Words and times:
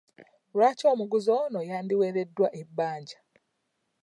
Lwaki 0.53 0.83
omuguzi 0.93 1.29
ono 1.43 1.59
yandiweereddwa 1.69 2.47
ebbanja? 2.61 3.19